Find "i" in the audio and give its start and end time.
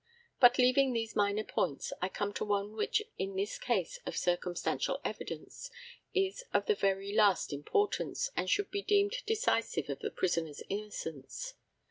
2.01-2.09